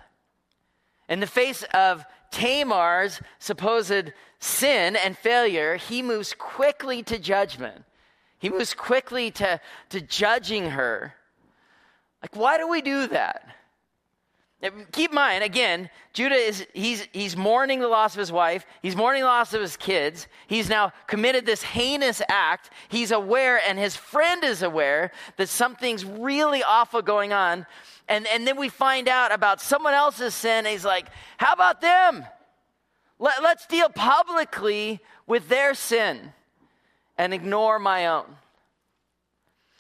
[1.08, 7.86] In the face of Tamar's supposed sin and failure, he moves quickly to judgment.
[8.40, 11.14] He moves quickly to, to judging her.
[12.22, 13.46] Like, why do we do that?
[14.92, 18.94] Keep in mind, again, Judah is he's he's mourning the loss of his wife, he's
[18.94, 22.70] mourning the loss of his kids, he's now committed this heinous act.
[22.90, 27.66] He's aware, and his friend is aware that something's really awful going on.
[28.10, 32.26] And, and then we find out about someone else's sin, he's like, How about them?
[33.18, 36.34] Let, let's deal publicly with their sin
[37.20, 38.26] and ignore my own.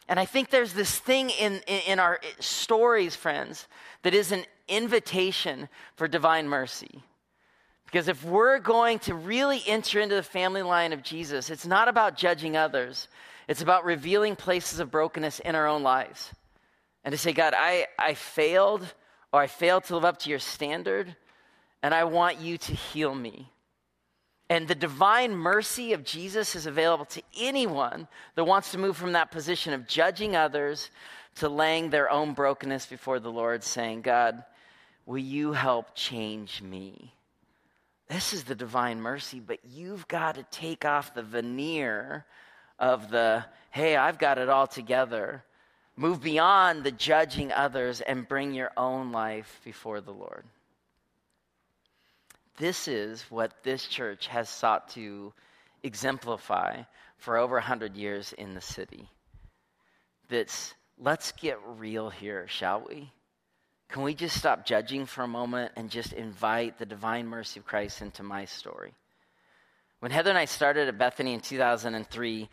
[0.10, 3.68] And I think there's this thing in, in, in, our stories, friends,
[4.04, 7.02] that is an invitation for divine mercy.
[7.86, 11.88] Because if we're going to really enter into the family line of Jesus, it's not
[11.88, 13.08] about judging others,
[13.48, 16.32] it's about revealing places of brokenness in our own lives.
[17.06, 18.86] And to say, God, I, I failed,
[19.32, 21.16] or I failed to live up to your standard,
[21.82, 23.50] and I want you to heal me.
[24.50, 29.14] And the divine mercy of Jesus is available to anyone that wants to move from
[29.14, 30.90] that position of judging others
[31.36, 34.44] to laying their own brokenness before the Lord, saying, God,
[35.06, 37.14] will you help change me?
[38.08, 42.26] This is the divine mercy, but you've got to take off the veneer
[42.80, 45.44] of the, hey, I've got it all together.
[45.96, 50.46] Move beyond the judging others and bring your own life before the Lord.
[52.60, 55.34] This is what this church has sought to
[55.82, 56.84] exemplify
[57.18, 59.10] for over 100 years in the city.
[60.28, 63.12] That's, let's get real here, shall we?
[63.88, 67.66] Can we just stop judging for a moment and just invite the divine mercy of
[67.66, 68.94] Christ into my story?
[70.02, 72.50] When Heather and I started at Bethany in 2003,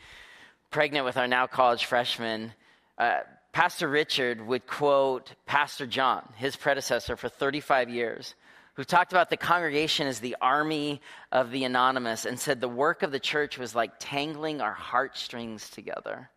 [0.70, 2.52] pregnant with our now college freshman,
[2.96, 3.18] uh,
[3.52, 8.34] Pastor Richard would quote Pastor John, his predecessor for 35 years,
[8.76, 11.00] who talked about the congregation as the army
[11.32, 15.70] of the anonymous and said the work of the church was like tangling our heartstrings
[15.70, 16.30] together.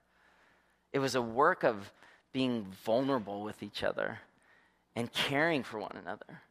[0.94, 1.92] It was a work of
[2.32, 4.20] being vulnerable with each other
[4.96, 6.42] and caring for one another.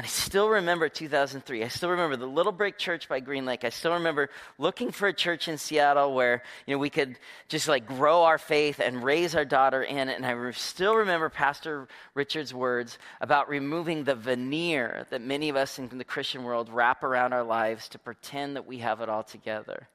[0.00, 1.62] And I still remember 2003.
[1.62, 3.64] I still remember the Little Brick Church by Green Lake.
[3.64, 7.68] I still remember looking for a church in Seattle where you know we could just
[7.68, 10.08] like grow our faith and raise our daughter in.
[10.08, 10.16] It.
[10.16, 15.78] And I still remember Pastor Richard's words about removing the veneer that many of us
[15.78, 19.22] in the Christian world wrap around our lives to pretend that we have it all
[19.22, 19.86] together.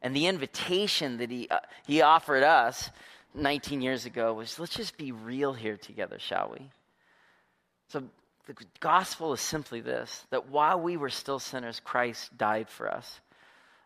[0.00, 2.88] And the invitation that he uh, he offered us
[3.34, 6.70] 19 years ago was, let's just be real here together, shall we?
[7.88, 8.04] So
[8.46, 13.20] the gospel is simply this that while we were still sinners, Christ died for us.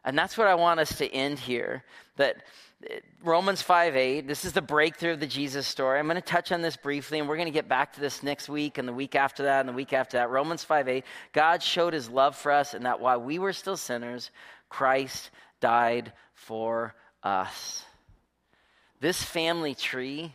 [0.05, 1.83] And that's what I want us to end here.
[2.16, 2.37] That
[3.23, 5.99] Romans 5 8, this is the breakthrough of the Jesus story.
[5.99, 8.23] I'm going to touch on this briefly, and we're going to get back to this
[8.23, 10.31] next week, and the week after that, and the week after that.
[10.31, 13.77] Romans 5 8, God showed his love for us, and that while we were still
[13.77, 14.31] sinners,
[14.69, 17.85] Christ died for us.
[19.01, 20.33] This family tree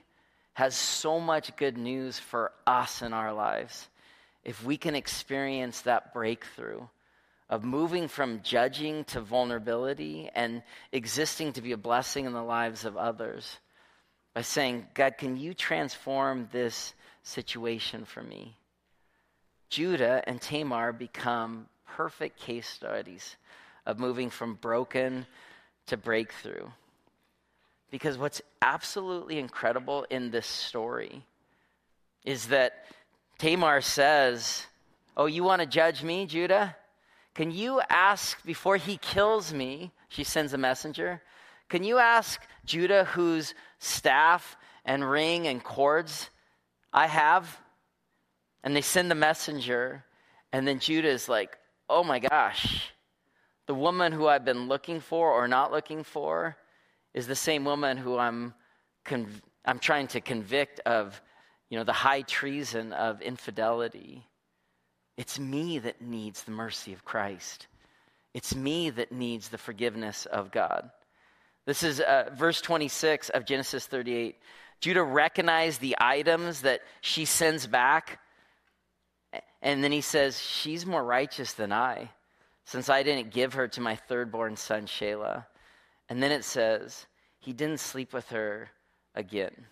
[0.53, 3.87] has so much good news for us in our lives
[4.43, 6.81] if we can experience that breakthrough
[7.49, 12.85] of moving from judging to vulnerability and existing to be a blessing in the lives
[12.85, 13.57] of others
[14.33, 18.55] by saying, God, can you transform this situation for me?
[19.69, 23.35] Judah and Tamar become perfect case studies
[23.85, 25.25] of moving from broken
[25.87, 26.67] to breakthrough.
[27.89, 31.23] Because what's absolutely incredible in this story
[32.23, 32.85] is that
[33.41, 34.67] Tamar says,
[35.17, 36.75] Oh, you want to judge me, Judah?
[37.33, 39.91] Can you ask before he kills me?
[40.09, 41.23] She sends a messenger.
[41.67, 46.29] Can you ask Judah whose staff and ring and cords
[46.93, 47.57] I have?
[48.63, 50.05] And they send the messenger,
[50.53, 51.57] and then Judah is like,
[51.89, 52.91] Oh my gosh,
[53.65, 56.57] the woman who I've been looking for or not looking for
[57.15, 58.53] is the same woman who I'm,
[59.03, 61.19] conv- I'm trying to convict of
[61.71, 64.27] you know, the high treason of infidelity.
[65.15, 67.67] It's me that needs the mercy of Christ.
[68.33, 70.91] It's me that needs the forgiveness of God.
[71.65, 74.35] This is uh, verse 26 of Genesis 38.
[74.81, 78.19] Judah recognized the items that she sends back.
[79.61, 82.09] And then he says, She's more righteous than I,
[82.65, 85.45] since I didn't give her to my thirdborn son, Shelah.
[86.09, 87.05] And then it says,
[87.39, 88.69] He didn't sleep with her
[89.15, 89.67] again.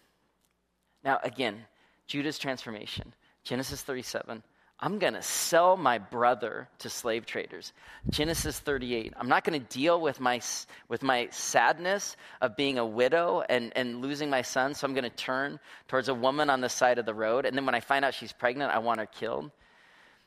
[1.04, 1.66] Now, again,
[2.10, 3.14] Judah's transformation.
[3.44, 4.44] Genesis 37.
[4.82, 7.72] I'm going to sell my brother to slave traders.
[8.10, 9.14] Genesis 38.
[9.16, 10.42] I'm not going to deal with my,
[10.88, 15.04] with my sadness of being a widow and, and losing my son, so I'm going
[15.04, 17.46] to turn towards a woman on the side of the road.
[17.46, 19.52] And then when I find out she's pregnant, I want her killed.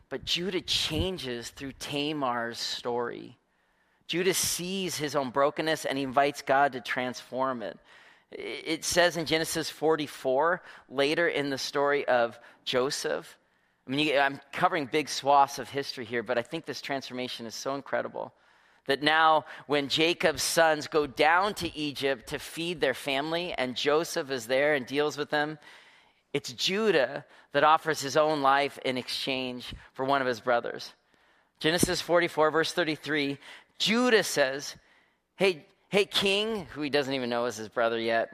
[0.08, 3.38] But Judah changes through Tamar's story.
[4.06, 7.76] Judah sees his own brokenness and he invites God to transform it.
[8.32, 13.38] It says in Genesis 44, later in the story of Joseph.
[13.86, 17.54] I mean, I'm covering big swaths of history here, but I think this transformation is
[17.54, 18.32] so incredible
[18.86, 24.30] that now, when Jacob's sons go down to Egypt to feed their family, and Joseph
[24.30, 25.58] is there and deals with them,
[26.32, 30.92] it's Judah that offers his own life in exchange for one of his brothers.
[31.60, 33.38] Genesis 44, verse 33,
[33.78, 34.74] Judah says,
[35.36, 38.32] Hey, Hey, king, who he doesn't even know is his brother yet,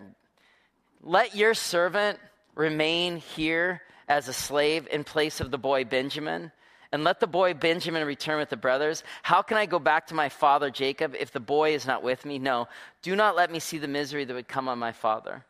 [1.02, 2.20] let your servant
[2.54, 6.52] remain here as a slave in place of the boy Benjamin,
[6.92, 9.02] and let the boy Benjamin return with the brothers.
[9.24, 12.24] How can I go back to my father Jacob if the boy is not with
[12.24, 12.38] me?
[12.38, 12.68] No,
[13.02, 15.44] do not let me see the misery that would come on my father.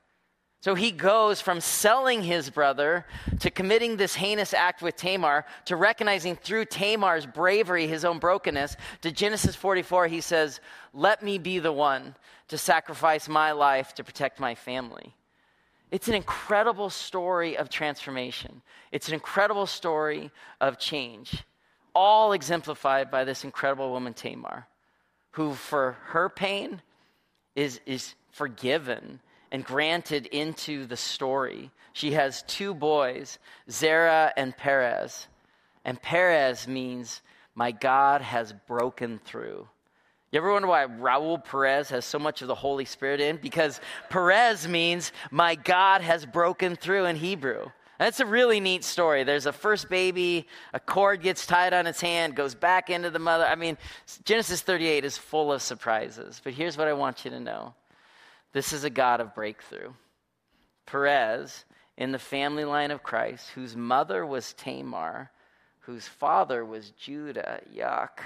[0.60, 3.06] So he goes from selling his brother
[3.40, 8.76] to committing this heinous act with Tamar to recognizing through Tamar's bravery his own brokenness.
[9.02, 10.60] To Genesis 44, he says,
[10.92, 12.16] Let me be the one
[12.48, 15.14] to sacrifice my life to protect my family.
[15.92, 21.44] It's an incredible story of transformation, it's an incredible story of change,
[21.94, 24.66] all exemplified by this incredible woman, Tamar,
[25.32, 26.82] who, for her pain,
[27.54, 29.20] is, is forgiven
[29.50, 31.70] and granted into the story.
[31.92, 33.38] She has two boys,
[33.70, 35.26] Zerah and Perez.
[35.84, 37.22] And Perez means,
[37.54, 39.68] My God has broken through.
[40.30, 43.38] You ever wonder why Raul Perez has so much of the Holy Spirit in?
[43.38, 43.80] Because
[44.10, 47.66] Perez means, My God has broken through in Hebrew.
[47.98, 49.24] That's a really neat story.
[49.24, 53.18] There's a first baby, a cord gets tied on its hand, goes back into the
[53.18, 53.44] mother.
[53.44, 53.76] I mean,
[54.24, 56.40] Genesis 38 is full of surprises.
[56.44, 57.74] But here's what I want you to know
[58.58, 59.92] this is a God of breakthrough.
[60.84, 61.64] Perez,
[61.96, 65.30] in the family line of Christ, whose mother was Tamar,
[65.78, 68.18] whose father was Judah, yuck.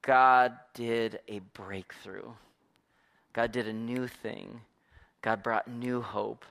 [0.00, 2.32] God did a breakthrough.
[3.34, 4.62] God did a new thing.
[5.20, 6.46] God brought new hope.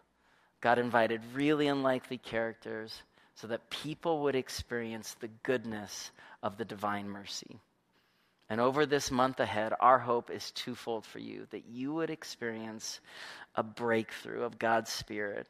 [0.62, 3.02] God invited really unlikely characters
[3.34, 6.12] so that people would experience the goodness
[6.44, 7.60] of the divine mercy.
[8.50, 13.02] And over this month ahead, our hope is twofold for you that you would experience
[13.56, 15.48] a breakthrough of God's Spirit,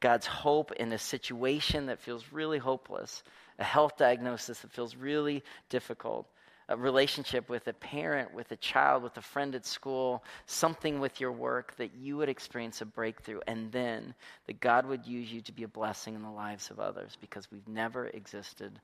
[0.00, 3.22] God's hope in a situation that feels really hopeless,
[3.58, 6.28] a health diagnosis that feels really difficult,
[6.68, 11.20] a relationship with a parent, with a child, with a friend at school, something with
[11.20, 14.14] your work, that you would experience a breakthrough, and then
[14.46, 17.50] that God would use you to be a blessing in the lives of others because
[17.50, 18.78] we've never existed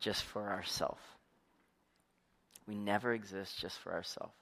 [0.00, 1.00] just for ourselves.
[2.68, 4.34] We never exist just for ourselves.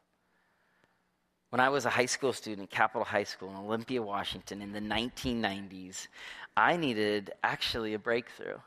[1.50, 4.72] When I was a high school student at Capital High School in Olympia, Washington in
[4.72, 6.08] the 1990s,
[6.56, 8.58] I needed actually a breakthrough.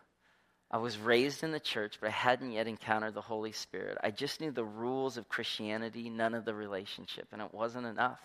[0.72, 3.98] I was raised in the church, but I hadn't yet encountered the Holy Spirit.
[4.02, 8.22] I just knew the rules of Christianity, none of the relationship, and it wasn't enough.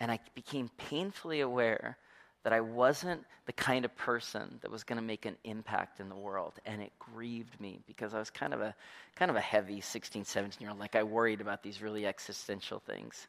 [0.00, 1.98] And I became painfully aware
[2.44, 6.08] that I wasn't the kind of person that was going to make an impact in
[6.08, 6.54] the world.
[6.64, 8.74] And it grieved me because I was kind of a
[9.16, 10.78] kind of a heavy 16, 17 year old.
[10.78, 13.26] Like I worried about these really existential things.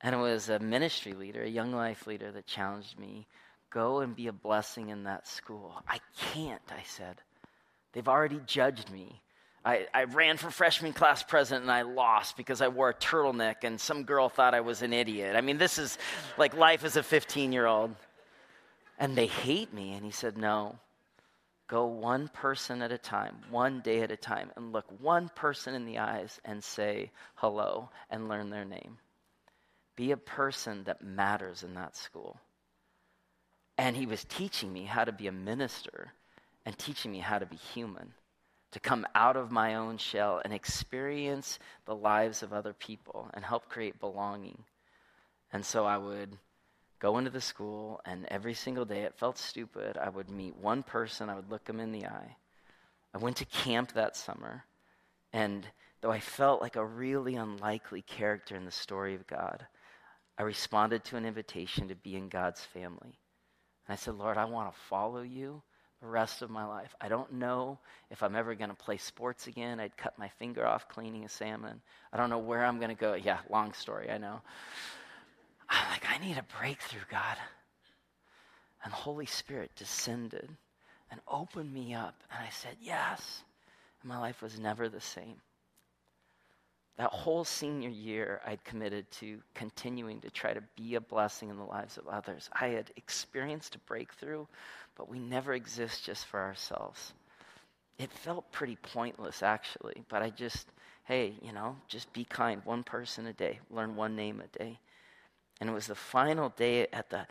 [0.00, 3.26] And it was a ministry leader, a young life leader, that challenged me
[3.74, 5.82] Go and be a blessing in that school.
[5.88, 7.16] I can't, I said.
[7.92, 9.20] They've already judged me.
[9.64, 13.64] I, I, ran for freshman class president and I lost because I wore a turtleneck
[13.64, 15.36] and some girl thought I was an idiot.
[15.36, 15.96] I mean, this is
[16.36, 17.94] like life as a 15 year old.
[18.98, 19.94] And they hate me.
[19.94, 20.78] And he said, No,
[21.66, 25.74] go one person at a time, one day at a time, and look one person
[25.74, 28.98] in the eyes and say hello and learn their name.
[29.96, 32.38] Be a person that matters in that school.
[33.78, 36.12] And he was teaching me how to be a minister
[36.64, 38.12] and teaching me how to be human,
[38.74, 43.44] to come out of my own shell and experience the lives of other people and
[43.44, 44.58] help create belonging.
[45.52, 46.36] And so I would
[46.98, 49.96] go into the school, and every single day it felt stupid.
[49.96, 52.34] I would meet one person, I would look them in the eye.
[53.14, 54.64] I went to camp that summer,
[55.32, 55.64] and
[56.00, 59.64] though I felt like a really unlikely character in the story of God,
[60.36, 63.20] I responded to an invitation to be in God's family.
[63.86, 65.62] And I said, Lord, I want to follow you
[66.04, 66.94] the rest of my life.
[67.00, 67.78] I don't know
[68.10, 69.80] if I'm ever going to play sports again.
[69.80, 71.80] I'd cut my finger off cleaning a salmon.
[72.12, 73.14] I don't know where I'm going to go.
[73.14, 74.42] Yeah, long story, I know.
[75.70, 77.38] I'm like, I need a breakthrough, God.
[78.84, 80.48] And the Holy Spirit descended
[81.10, 82.14] and opened me up.
[82.30, 83.42] And I said, Yes.
[84.02, 85.36] And my life was never the same.
[86.96, 91.56] That whole senior year, I'd committed to continuing to try to be a blessing in
[91.56, 92.48] the lives of others.
[92.52, 94.46] I had experienced a breakthrough,
[94.96, 97.12] but we never exist just for ourselves.
[97.98, 100.68] It felt pretty pointless, actually, but I just,
[101.04, 102.60] hey, you know, just be kind.
[102.64, 104.78] One person a day, learn one name a day.
[105.60, 107.26] And it was the final day at the,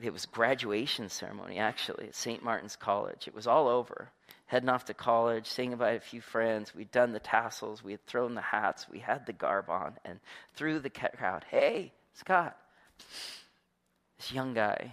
[0.00, 2.42] it was graduation ceremony, actually, at St.
[2.42, 3.28] Martin's College.
[3.28, 4.10] It was all over
[4.52, 6.74] heading off to college, saying goodbye to a few friends.
[6.74, 10.20] We'd done the tassels, we had thrown the hats, we had the garb on, and
[10.56, 12.54] through the crowd, hey, Scott,
[14.18, 14.92] this young guy,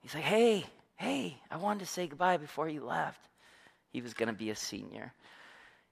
[0.00, 0.64] he's like, hey,
[0.94, 3.20] hey, I wanted to say goodbye before you left.
[3.90, 5.12] He was going to be a senior.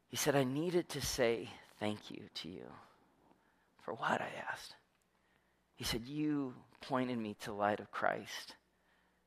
[0.06, 2.66] He said, I needed to say thank you to you.
[3.82, 4.20] For what?
[4.20, 4.76] I asked.
[5.74, 8.54] He said, You pointed me to the light of Christ.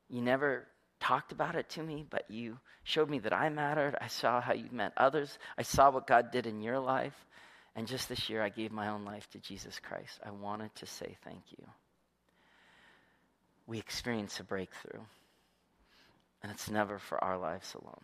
[0.07, 0.65] You never
[0.99, 3.95] talked about it to me, but you showed me that I mattered.
[3.99, 5.37] I saw how you met others.
[5.57, 7.13] I saw what God did in your life.
[7.75, 10.19] And just this year, I gave my own life to Jesus Christ.
[10.25, 11.65] I wanted to say thank you.
[13.67, 15.01] We experience a breakthrough,
[16.41, 18.01] and it's never for our lives alone.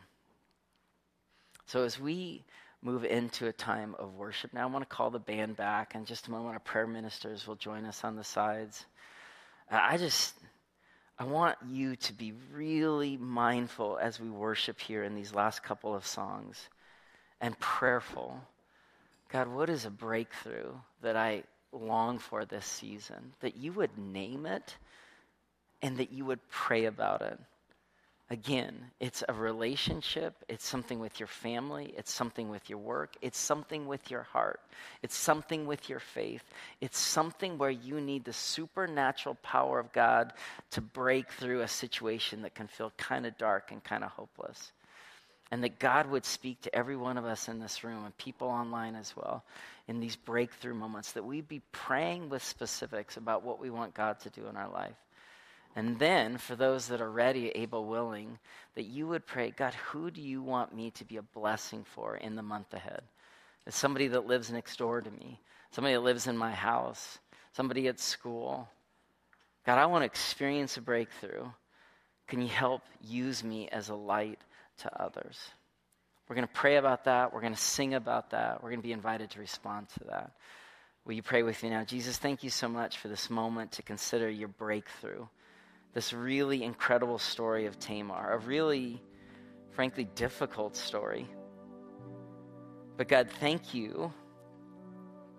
[1.66, 2.46] So, as we
[2.84, 5.96] move into a time of worship now, I want to call the band back.
[5.96, 8.86] In just a moment, our prayer ministers will join us on the sides.
[9.70, 10.36] I just
[11.18, 15.96] I want you to be really mindful as we worship here in these last couple
[15.96, 16.70] of songs
[17.40, 18.42] and prayerful.
[19.30, 23.34] God, what is a breakthrough that I long for this season?
[23.40, 24.76] That you would name it
[25.82, 27.40] and that you would pray about it.
[28.32, 30.34] Again, it's a relationship.
[30.50, 31.94] It's something with your family.
[31.96, 33.16] It's something with your work.
[33.22, 34.62] It's something with your heart.
[35.04, 36.44] It's something with your faith.
[36.82, 40.34] It's something where you need the supernatural power of God
[40.72, 44.72] to break through a situation that can feel kind of dark and kind of hopeless.
[45.52, 48.48] And that God would speak to every one of us in this room and people
[48.48, 49.44] online as well
[49.88, 54.20] in these breakthrough moments, that we'd be praying with specifics about what we want God
[54.22, 54.96] to do in our life.
[55.76, 58.40] And then, for those that are ready, able, willing,
[58.76, 62.16] that you would pray, God, who do you want me to be a blessing for
[62.16, 63.02] in the month ahead?
[63.68, 67.20] As somebody that lives next door to me, somebody that lives in my house,
[67.52, 68.70] somebody at school.
[69.66, 71.46] God, I want to experience a breakthrough.
[72.28, 74.40] Can you help use me as a light
[74.80, 75.38] to others?
[76.30, 77.34] We're going to pray about that.
[77.34, 78.64] We're going to sing about that.
[78.64, 80.32] We're going to be invited to respond to that.
[81.04, 81.84] Will you pray with me now?
[81.84, 85.26] Jesus, thank you so much for this moment to consider your breakthrough
[85.96, 89.02] this really incredible story of Tamar, a really,
[89.72, 91.26] frankly, difficult story.
[92.98, 94.14] But God, thank you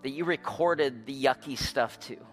[0.01, 2.26] that you recorded the yucky stuff too.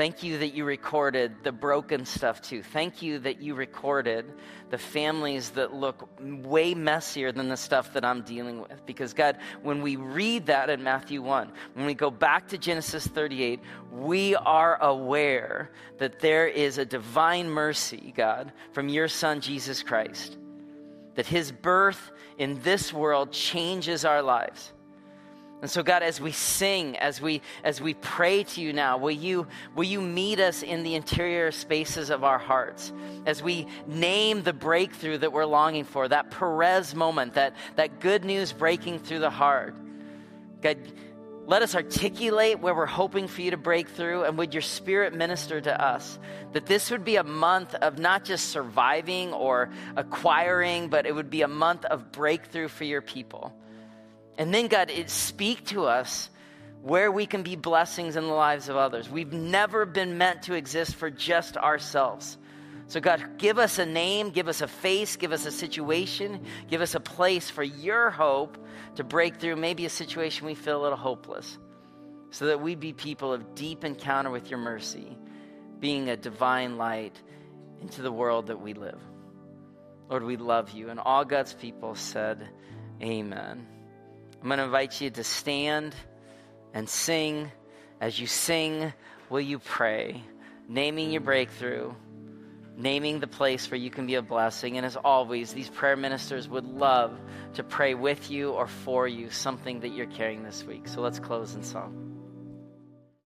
[0.00, 2.62] Thank you that you recorded the broken stuff too.
[2.62, 4.24] Thank you that you recorded
[4.70, 8.86] the families that look way messier than the stuff that I'm dealing with.
[8.86, 13.06] Because, God, when we read that in Matthew 1, when we go back to Genesis
[13.08, 13.60] 38,
[13.92, 20.38] we are aware that there is a divine mercy, God, from your Son, Jesus Christ.
[21.16, 24.72] That his birth in this world changes our lives
[25.62, 29.10] and so, God, as we sing, as we as we pray to you now, will
[29.10, 32.92] you will you meet us in the interior spaces of our hearts
[33.26, 38.24] as we name the breakthrough that we're longing for, that Perez moment, that that good
[38.24, 39.74] news breaking through the heart.
[40.62, 40.78] God,
[41.46, 45.12] let us articulate where we're hoping for you to break through, and would your spirit
[45.12, 46.18] minister to us
[46.52, 51.28] that this would be a month of not just surviving or acquiring, but it would
[51.28, 53.52] be a month of breakthrough for your people.
[54.40, 56.30] And then, God, it speak to us
[56.80, 59.06] where we can be blessings in the lives of others.
[59.10, 62.38] We've never been meant to exist for just ourselves.
[62.86, 66.80] So, God, give us a name, give us a face, give us a situation, give
[66.80, 68.56] us a place for your hope
[68.94, 71.58] to break through maybe a situation we feel a little hopeless,
[72.30, 75.18] so that we be people of deep encounter with your mercy,
[75.80, 77.20] being a divine light
[77.82, 79.02] into the world that we live.
[80.08, 80.88] Lord, we love you.
[80.88, 82.48] And all God's people said,
[83.02, 83.66] Amen.
[84.42, 85.94] I'm going to invite you to stand
[86.72, 87.50] and sing.
[88.00, 88.92] As you sing,
[89.28, 90.22] will you pray?
[90.68, 91.92] Naming your breakthrough,
[92.76, 94.76] naming the place where you can be a blessing.
[94.78, 97.18] And as always, these prayer ministers would love
[97.54, 100.88] to pray with you or for you something that you're carrying this week.
[100.88, 102.09] So let's close in song.